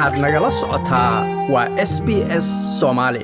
[0.00, 1.14] waxaad nagala socotaa
[1.52, 2.08] waa s b
[2.44, 2.46] s
[2.80, 3.22] soomaali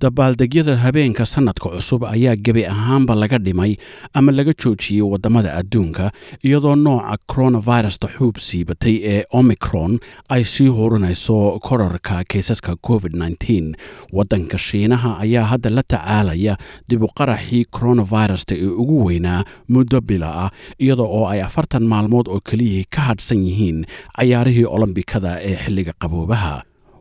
[0.00, 3.76] dabaaldegyada habeenka sannadka cusub ayaa gebi ahaanba laga dhimay
[4.14, 6.12] ama laga joojiyey waddamada adduunka
[6.44, 13.74] iyadoo nooca coronavirusta xuub siibatay ee omicron ay sii horinayso korarka kaysaska covid -19
[14.12, 16.56] waddanka shiinaha ayaa hadda la tacaalaya
[16.88, 22.84] dibuqaraxii coronavirusta ee ugu weynaa muddo bila ah iyada oo ay afartan maalmood oo keliyihii
[22.94, 23.78] ka hadhsan yihiin
[24.16, 26.54] cayaarihii olombikada ee xilliga qaboobaha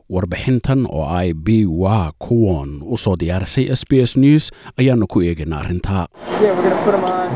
[0.09, 5.21] warbixintan oo ay b wa kuwon u soo diyaarisay s b s news ayaanu ku
[5.21, 6.05] eegaynaa arrintaa.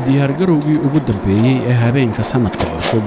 [0.06, 3.04] Diyaargarowgii ugu dambeeyey ee habeenka sannadka cusub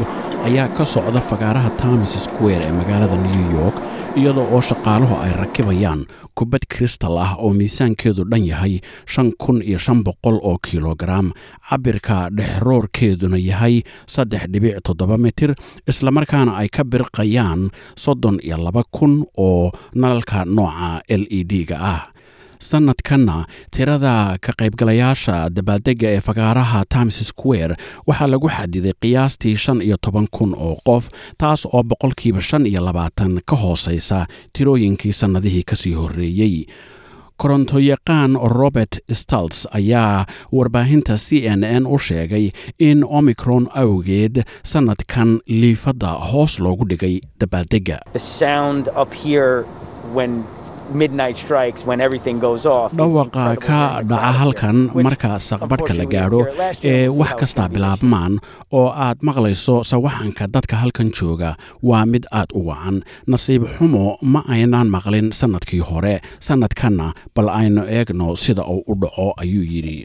[0.48, 3.76] ayaa ka socda fagaaraha times square ee magaalada new york
[4.18, 6.02] iyada oo shaqaaluhu ay rakibayaan
[6.38, 8.74] kubad kristal ah oo miisaankeedu dhan yahay
[9.14, 11.28] shan kun iyo shan boqol oo kilogaram
[11.70, 13.76] cabirka dhexroorkeeduna yahay
[14.14, 15.52] saddex dhibic toddoba mitir
[15.92, 17.70] islamarkaana ay ka birqayaan
[18.04, 22.02] soddon iyo laba kun oo nalalka nooca l e d-ga ah
[22.60, 27.76] sannadkanna tirada ka qaybgalayaasha dabaaldegga ee fagaaraha times square
[28.08, 32.82] waxaa lagu xadiday qiyaastii shan iyo toban kun oo qof taas oo boqolkiiba shan iyo
[32.86, 36.66] labaatan ka hoosaysa tirooyinkii sannadihii ka sii horreeyey
[37.42, 40.26] korontoyaqaan robert stalts ayaa
[40.58, 47.98] warbaahinta c n n u sheegay in omicron awgeed sannadkan liifadda hoos loogu dhigay dabaaldegga
[53.00, 56.42] dhawaqa ka dhaca halkan marka saqbadhka la gaadho
[56.84, 58.34] ee wax kastaa bilaabmaan
[58.80, 61.52] oo aad maqlayso sawaxanka dadka halkan jooga
[61.90, 62.96] waa mid aad u wacan.
[63.32, 66.16] Nasiib xumo ma aynaan maqlin sannadkii hore.
[66.48, 70.00] Sannadkanna bal aynu eegno sida uu u dhaco ayuu yidhi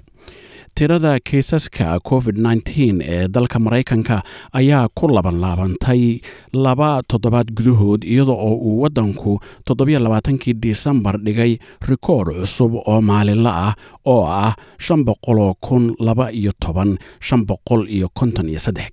[0.75, 6.21] tirada kaysaska covid -19 ee dalka maraykanka ayaa ku laban laabantay
[6.55, 11.59] laba toddobaad gudahood iyada oo uu waddanku toddobaaaankii disembar dhigay
[11.89, 13.75] rikoor cusub oo maalinla ah
[14.07, 14.55] oo ah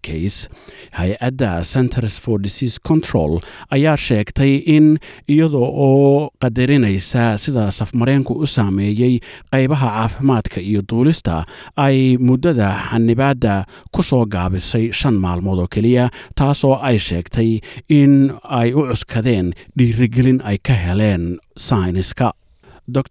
[0.01, 0.49] kays
[0.91, 3.39] hay'adda centers for disease control
[3.71, 9.19] ayaa sheegtay in iyada oo qadarinaysa sida safmareenku u saameeyey
[9.51, 11.45] qaybaha caafimaadka iyo duulista
[11.85, 11.97] ay
[12.27, 13.55] muddada xanibaadda
[13.95, 16.05] ku soo gaabisay shan maalmood oo keliya
[16.39, 17.51] taasoo ay sheegtay
[17.99, 18.13] in
[18.59, 19.47] ay u cuskadeen
[19.77, 21.23] dhiirigelin ay ka heleen
[21.67, 22.29] sayniska.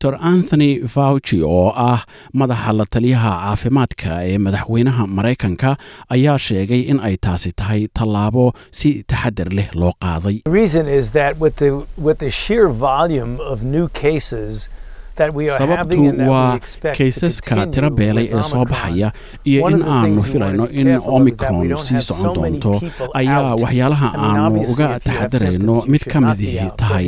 [0.03, 2.01] Dor anthony fauci oo ah
[2.41, 5.71] madaxa la taliyaha caafimaadka ee madaxweynaha maraykanka
[6.15, 8.45] ayaa sheegay in ay taasi tahay tallaabo
[8.79, 10.37] si taxadar leh loo qaaday
[15.59, 16.59] sababtu waa
[16.99, 19.13] kaysaska tiro beelay ee soo baxaya
[19.45, 22.73] iyo in aanu filayno in omicron sii socon doonto
[23.21, 27.07] ayaa waxyaalaha aanu uga taxadarayno mid ka midihii tahay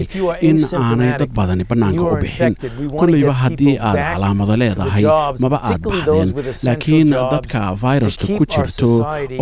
[0.49, 2.55] in aanay dad badani bannaanka u bixin
[2.99, 5.05] kulleyba haddii aad calaamado leedahay
[5.43, 6.29] maba aad baxdeen
[6.67, 8.91] laakiin dadka fayraska ku jirto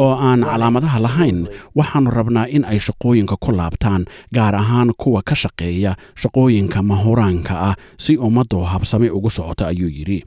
[0.04, 1.38] oo aan calaamadaha lahayn
[1.78, 4.02] waxaannu rabnaa in ay shaqooyinka ku laabtaan
[4.36, 5.92] gaar ahaan kuwa ka shaqeeya
[6.22, 7.74] shaqooyinka mahuraanka ah
[8.04, 8.12] si
[8.58, 10.24] ummaddu habsame ugu socota ayuu yidhi.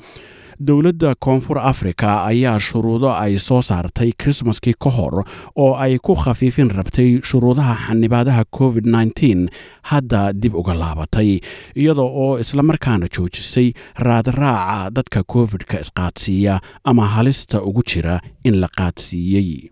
[0.60, 5.24] Dowladda koonfur afrika ayaa shuruudo ay soo saartay krismaskii ka hor
[5.58, 9.50] oo ay ku khafiifin rabtay shuruudaha xanibaadaha covid -19
[9.90, 11.40] hadda dib uga laabatay
[11.76, 19.72] iyada oo islamarkaana joojisay raadraaca dadka covid-ka isqaadsiiya ama halista ugu jira in la qaadsiiyey.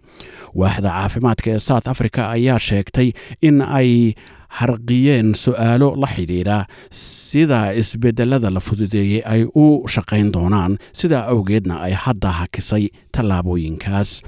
[0.56, 4.14] Waaxda caafimaadka ee south africa ayaa sheegtay in ay
[4.58, 6.66] harqiyeen su'aalo la xidhiidha.
[6.92, 14.22] Sida isbedelada la fududeeyey ay u shaqayn doonaan sidaa awgeedna ay hadda hakisay tallaabooyinkaas.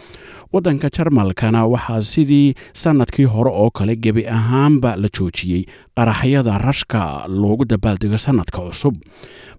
[0.54, 5.64] Waddanka jarmalkana waxaa sidii sannadkii hore oo kale gebi ahaanba la joojiyey
[5.96, 8.96] qaraxyada rashka loogu dabaaldego sannadka cusub.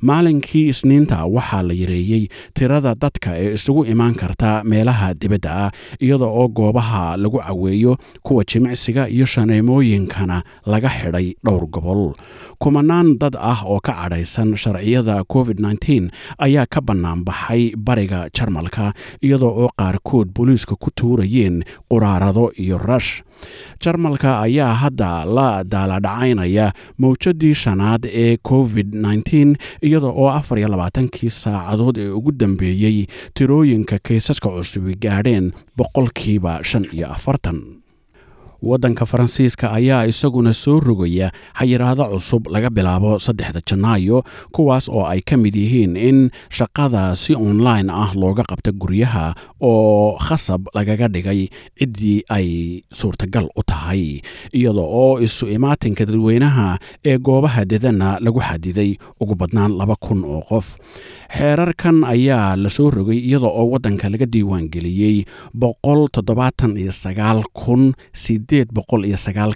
[0.00, 6.27] Maalinkii isniinta waxaa la yareeyey tirada dadka ee isugu imaan karta meelaha dibadda ah iyada
[6.27, 12.14] oo goobaha lagu caweeyo kuwa jimicsiga iyo shaneemooyinkana laga xidhay dhowr gobol.
[12.62, 19.46] Kumanaan dad ah oo ka cadhaysan sharciyada covid -19 ayaa ka bannaanbaxay bariga jarmalka iyada
[19.46, 23.22] oo qaarkood booliiska ku tuurayeen quraarado iyo rash.
[23.82, 31.31] Jarmalka ayaa hadda la daaladhacaynaya mawjadii shanaad ee covid -19 iyada oo afar iyo labaatankii
[31.31, 37.58] saacadood ee ugu dambeeyey tirooyinka kaysaska cusubi gaadheen boqolkiiba shan iyo afartan
[38.62, 44.23] waddanka faransiiska ayaa isaguna soo rogaya xayiraado cusub laga bilaabo saddexda janaayo
[44.55, 46.19] kuwaas oo ay ka mid yihiin in
[46.50, 51.49] shaqada si online ah looga qabta guryaha oo khasab lagaga dhigay
[51.79, 52.49] ciddii ay
[52.94, 54.23] suurtagal u tahay
[54.55, 60.41] iyada oo isu imaatinka dadweynaha ee goobaha dedana lagu xadiday ugu badnaan laba kun oo
[60.49, 60.79] qof.
[61.32, 65.25] Xeerarkan ayaa la soo rogay iyada oo waddanka laga diiwaangeliyey
[65.55, 67.94] boqol toddobaatan iyo sagaal kun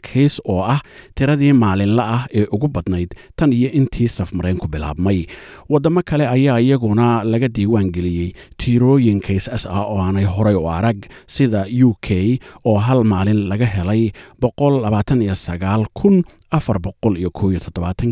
[0.08, 0.80] keys oo ah
[1.14, 5.26] tiradii maalinla ah ee ugu badnayd tan iyo intii safmareenku bilaabmay.
[5.68, 8.28] Waddamo kale ayaa iyaguna laga diiwaangeliyey
[8.60, 13.66] tiirooyin kaysas ah oo aanay horay u arag sida u k oo hal maalin laga
[13.76, 14.02] helay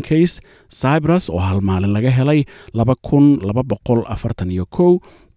[0.09, 0.33] kays
[0.79, 2.39] cybrus oo hal maalin laga helay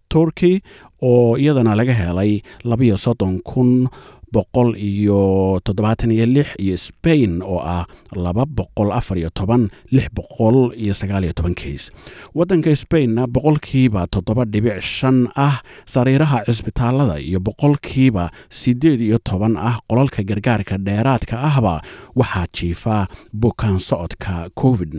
[0.08, 0.60] turkey
[1.02, 3.88] oo iyadana laga helay labaiyo soddon kun
[4.32, 10.06] boqol iyo toddobaatan iyo lix iyo spain oo ah laba boqol afar iyo toban lix
[10.12, 11.88] boqol iyo sagaal iyo toban kays
[12.36, 15.56] waddanka spainna boqolkiiba toddoba dhibic shan ah
[15.94, 21.74] sariiraha cisbitaalada iyo boqolkiiba siddeed iyo toban ah qolalka gargaarka dheeraadka ahba
[22.20, 22.96] waxaa jiifa
[23.32, 24.92] bukaan socodka covid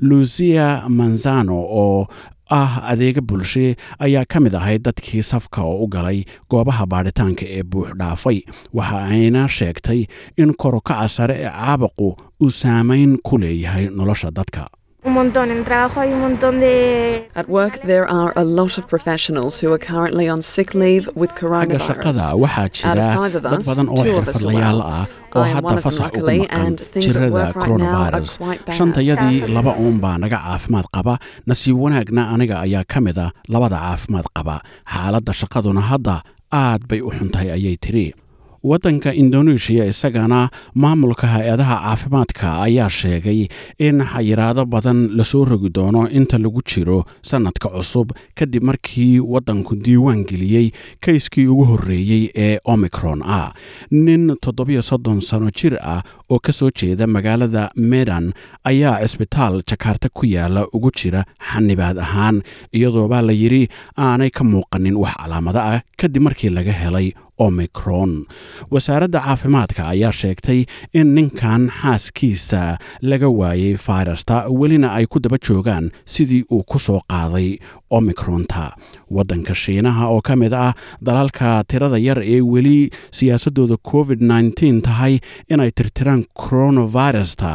[0.00, 2.06] lucia manzano oo
[2.50, 7.62] ah adeega bulshe ayaa ka mid ahayd dadkii safka oo u galay goobaha baadhitaanka ee
[7.62, 8.38] buux dhaafay.
[8.72, 10.00] Waxa ayna sheegtay
[10.36, 12.08] in korokaca sare ee caabaqu
[12.42, 14.68] uu saamayn ku leeyahay nolosha dadka
[15.04, 15.50] un montón.
[15.50, 17.28] En el trabajo hay un montón de...
[17.34, 21.30] At work, there are a lot of professionals who are currently on sick leave with
[21.34, 21.86] xagga coronavirus.
[21.88, 24.50] shaqada waxaa Out jira of five of dad us, badan oo two of us are
[24.50, 25.06] xirfadlayaal ah
[25.36, 26.72] oo hadda fasax ugu maqan
[27.04, 28.30] jirada coronavirus.
[28.78, 31.14] shantayadii laba uun baa naga caafimaad qaba
[31.50, 34.56] nasiib wanaagna aniga ayaa ka mid a labada caafimaad qaba
[34.94, 36.16] xaaladda shaqaduna hadda
[36.62, 38.06] aad bay u xuntahay ayay tiri
[38.70, 40.40] waddanka indoneeshiya isagana
[40.82, 43.40] maamulka hay'adaha caafimaadka ayaa sheegay
[43.86, 46.98] in xayiraado badan la soo rogi doono inta lagu jiro
[47.30, 50.66] sannadka cusub kadib markii waddanku diiwaan geliyey
[51.04, 53.52] kayskii ugu horreeyey ee omicron ah
[53.90, 58.32] nin toddobiyo soddon sano jir ah oo ka soo jeeda magaalada medan
[58.64, 62.42] ayaa cisbitaal jakaarta ku yaalla ugu jira xanibaad ahaan
[62.76, 63.62] iyadoobaa la yidhi
[63.98, 65.80] aanay ka muuqanin wax calaamado ah.
[66.00, 68.26] Kadib markii laga helay omicron.
[68.70, 70.60] Wasaaradda caafimaadka ayaa sheegtay
[70.92, 77.00] in ninkan xaaskiisa laga waayey fayrasta welina ay ku daba joogaan sidii uu ku soo
[77.12, 77.58] qaaday
[77.96, 78.64] omicronta
[79.16, 80.72] waddanka shiinaha oo ka mid ah
[81.06, 84.20] dalalka tirada yar ee weli siyaasadooda covid
[84.86, 85.14] tahay
[85.52, 87.50] inay tirtiraan coronavirusta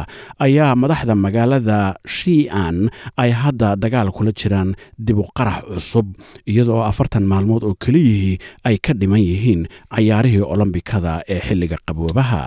[0.46, 1.78] ayaa madaxda magaalada
[2.16, 2.76] shian
[3.22, 4.70] ay hadda dagaal kula jiraan
[5.06, 6.06] dib u qarax cusub
[6.52, 8.36] iyadoo afartan maalmood oo keliyihii
[8.68, 9.62] ay ka dhiman yihiin
[9.94, 12.42] cayaarihii olombikada ee xilliga qaboobaha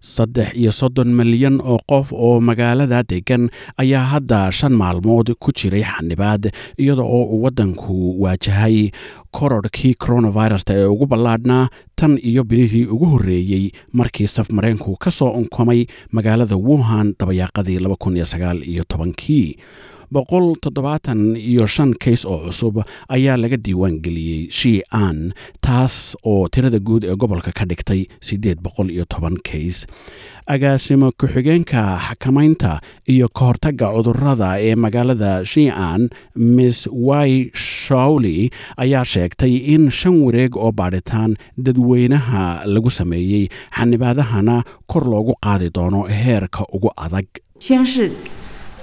[0.00, 3.50] saddex iyo soddon milyan oo qof oo magaalada degan
[3.82, 8.90] ayaa hadda shan maalmood ku jiray xanibaad iyada oo uu waddanku waajahay
[9.36, 15.30] kororhkii coronavirusta ee ugu ballaadhnaa tan iyo bilihii ugu horreeyey markii saf mareenku ka soo
[15.40, 17.78] unkomay magaalada wuhan dabayaaqadii
[18.72, 19.56] iyo tobankii
[20.14, 22.76] boqol toddobaatan iyo shan kays oo cusub
[23.16, 25.18] ayaa laga diiwaan geliyey shian
[25.66, 25.96] taas
[26.30, 29.78] oo tirada guud ee gobolka ka dhigtay siddeed boqol iyo toban kays
[30.54, 32.72] agaasimo ku-xigeenka xakamaynta
[33.14, 36.02] iyo ka hortagga cudurrada ee magaalada shian
[36.56, 36.78] miss
[37.08, 38.50] wy shawley
[38.84, 41.32] ayaa sheegtay in shan wareeg oo baadhitaan
[41.66, 42.44] dadweynaha
[42.74, 43.44] lagu sameeyey
[43.78, 44.56] xanibaadahana
[44.90, 47.26] kor loogu qaadi doono heerka ugu adag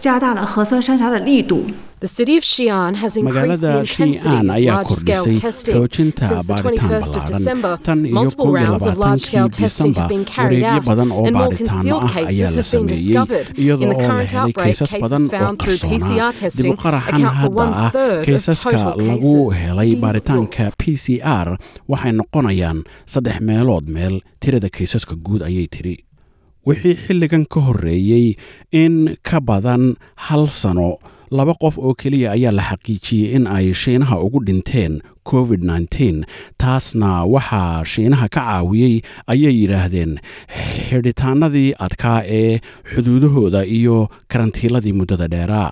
[0.03, 1.65] 加大了核酸筛查的力度，
[2.01, 5.75] The city of Xi'an has increased the magaalada intensity shian of ayaa large-scale kordhisay testing.
[5.77, 8.95] xoojinta Since the baadhitaan 21st of December, ballaaran tan iyo multiple kow iyo rounds of
[9.03, 12.05] large-scale labaatankii testing disembar have been carried wareegyo out, badan oo and more baadhitaano concealed
[12.07, 13.47] ah cases ayaa la have been sameeyey discovered.
[13.59, 15.99] iyadoo In the oo la current helay outbreak, kaysas badan cases oo found through qarsoonaa
[15.99, 19.59] PCR dib testing u qaraxan account for hadda ah one-third of kaysaska total lagu cases.
[19.67, 21.49] helay baaritaanka p c r
[21.93, 22.79] waxay noqonayaan
[23.13, 25.97] saddex meelood meel tirada kaysaska guud ayay tiri
[26.68, 28.36] wixii xilligan ka horreeyey
[28.72, 28.96] in
[29.28, 30.98] ka badan hal sano
[31.38, 34.94] laba qof oo keliya ayaa la xaqiijiyey in ay shiinaha ugu dhinteen
[35.32, 35.62] covid
[36.62, 38.96] taasna waxaa shiinaha ka caawiyey
[39.34, 40.14] ayay yidhaahdeen
[40.90, 42.60] xidhitaanadii adkaa ee
[42.94, 45.72] xuduudahooda iyo karantiiladii muddada dheeraa.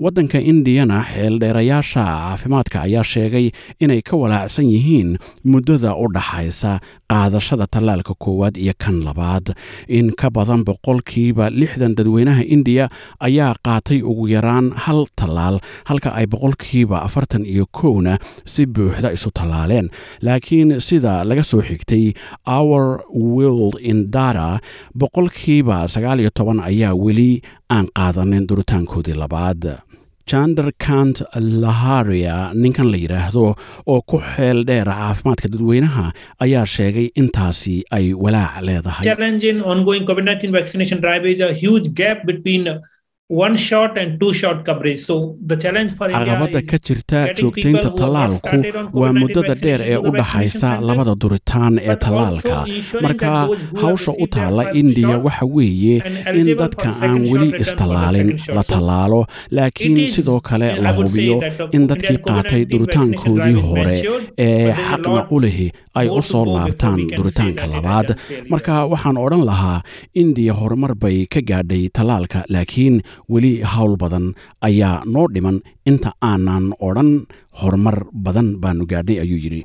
[0.00, 3.46] Waddanka indiyana xeeldheerayaasha caafimaadka ayaa sheegay
[3.80, 5.10] inay ka walaacsan yihiin
[5.52, 6.72] muddada u dhaxaysa
[7.10, 9.46] qaadashada tallaalka koowaad iyo kan labaad.
[9.88, 12.86] In ka badan boqolkiiba lixdan dadweynaha indiya
[13.20, 15.56] ayaa qaatay ugu yaraan hal tallaal
[15.90, 18.18] halka ay boqolkiiba afartan iyo kowna
[18.52, 19.86] si buuxda isu tallaaleen.
[20.26, 22.04] Laakiin sida laga soo xigtay
[22.46, 24.48] our world in data
[24.96, 29.62] boqolkiiba sagaal iyo toban ayaa weli aan qaadanin duritaankoodii labaad.
[30.30, 31.22] Jander kant
[31.62, 33.44] laharia ninkan la yidhaahdo
[33.92, 36.04] oo ku xeel dheer caafimaadka dadweynaha
[36.44, 39.04] ayaa sheegay intaasi ay walaac leedahay
[43.30, 44.32] challenge in ongoing COVID-19 vaccination drive is a huge gap between one shot and two
[44.34, 45.00] shot coverage.
[45.00, 48.56] So the challenge for India caqabadda is ka jirta joogtaynta tallaalku
[48.92, 52.66] waa COVID-19 muddada dheer ee u dhaxaysa labada duritaan ee tallaalka
[53.02, 53.48] marka
[53.82, 56.02] hawsha u taalla indiya waxa weeye
[56.34, 61.42] in dadka aan weli istallaalin la tallaalo laakiin sidoo kale la hubiyo
[61.72, 64.04] in dadkii qaatay COVID-19 duritaankoodii hore
[64.38, 68.08] ee xaqna u lihi ay u soo laabtaan duritaanka labaad.
[68.52, 69.78] Marka waxaan odhan lahaa
[70.22, 72.96] indiya horumar bay ka gaadhay tallaalka laakiin
[73.32, 74.26] weli hawl badan
[74.68, 75.58] ayaa noo dhiman.
[75.90, 77.10] Inta aanan odhan
[77.60, 79.60] horumar badan baanu gaadhay ayuu yidhi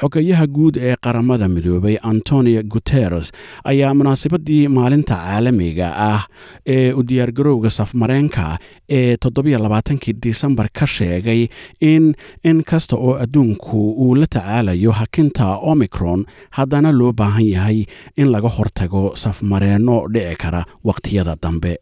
[0.00, 3.32] xogayaha guud ee qaramada midoobay antonio guteres
[3.64, 6.22] ayaa munaasabadii maalinta caalamiga ah
[6.66, 8.58] ee u diyaargarowga safmareenka
[8.98, 11.48] ee toddobaaaankii disembar ka sheegay
[11.80, 12.14] in
[12.44, 17.84] in kasta oo adduunku uu la tacaalayo hakinta omicron haddana loo baahan yahay
[18.16, 21.78] in laga hortago safmareenno dhici kara wakhtiyada dambe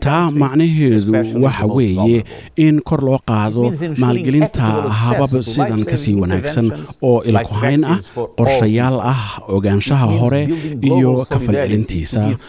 [0.00, 1.12] Taa macnaheedu
[1.44, 2.24] waxa weeye
[2.56, 4.62] in kor loo qaado maalgelinta
[5.00, 6.66] habab sidan life-saving ka sii wanaagsan
[7.02, 7.98] oo ilkuhayn ah
[8.38, 9.20] qorshayaal ah
[9.56, 10.42] ogaanshaha hore
[10.82, 11.52] iyo give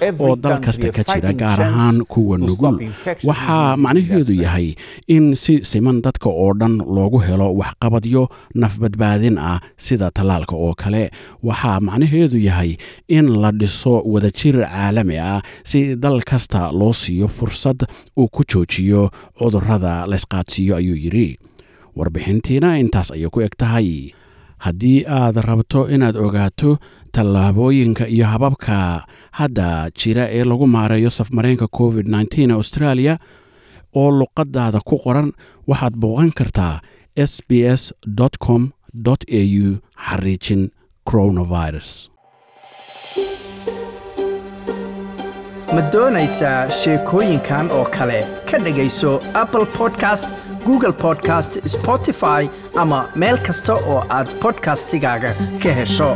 [0.08, 2.78] every oo dal kasta ka jira gaar ahaan kuwa nugul
[3.30, 4.68] waxaa macnaheedu yahay
[5.16, 8.24] in si siman dadka oo dhan loogu helo waxqabadyo
[8.56, 11.04] nafbadbaadin ah sida tallaalka oo kale.
[11.44, 12.72] Waxaa macnaheedu yahay
[13.18, 17.80] in la dhiso wadajir caalami ah si dal kasta loo siiyo fursad
[18.20, 19.10] uu ku joojiyo
[19.40, 21.38] cudurrada laysqaadsiiyo ayuu yidhi.
[21.98, 24.14] Warbixintiina intaas ayay ku eg tahay
[24.66, 26.78] haddii aad rabto inaad ogaato
[27.12, 33.18] tallaabooyinka iyo hababka hadda jira ee lagu maareeyo safmareenka covid ee australia
[33.96, 35.30] oo luqadaada ku qoran
[35.68, 36.82] waxaad booqan kartaa
[37.16, 37.94] s b s
[38.46, 38.62] com
[39.10, 39.66] au
[40.06, 40.70] xariijin
[41.10, 42.10] coronavirus
[45.78, 48.20] ma doonaysaa sheekooyinkan oo kale?
[48.52, 50.30] Ka dhegayso apple podcast
[50.66, 52.50] google podcast spotify
[52.84, 55.32] ama meel kasta oo aad podcastigaaga
[55.64, 56.10] ka hesho